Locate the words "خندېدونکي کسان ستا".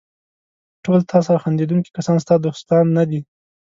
1.43-2.35